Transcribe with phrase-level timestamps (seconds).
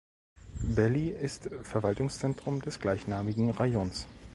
[0.63, 4.07] Bely ist Verwaltungszentrum des gleichnamigen Rajons.